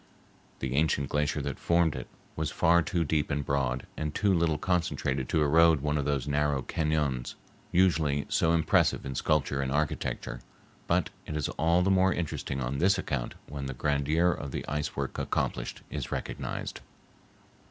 The 0.61 0.73
ancient 0.73 1.09
glacier 1.09 1.43
that 1.43 1.59
formed 1.59 1.95
it 1.95 2.07
was 2.35 2.49
far 2.49 2.81
too 2.81 3.03
deep 3.03 3.29
and 3.29 3.45
broad 3.45 3.85
and 3.95 4.15
too 4.15 4.33
little 4.33 4.57
concentrated 4.57 5.29
to 5.29 5.43
erode 5.43 5.81
one 5.81 5.95
of 5.95 6.05
those 6.05 6.27
narrow 6.27 6.63
cañons, 6.63 7.35
usually 7.71 8.25
so 8.27 8.51
impressive 8.51 9.05
in 9.05 9.13
sculpture 9.13 9.61
and 9.61 9.71
architecture, 9.71 10.41
but 10.87 11.11
it 11.27 11.37
is 11.37 11.49
all 11.49 11.83
the 11.83 11.91
more 11.91 12.11
interesting 12.11 12.59
on 12.61 12.79
this 12.79 12.97
account 12.97 13.35
when 13.47 13.67
the 13.67 13.75
grandeur 13.75 14.31
of 14.31 14.49
the 14.49 14.67
ice 14.67 14.95
work 14.95 15.19
accomplished 15.19 15.83
is 15.91 16.11
recognized. 16.11 16.79